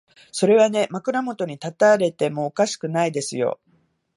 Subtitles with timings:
[0.31, 3.59] それはね、枕元に立たれてもおかしくないですよ。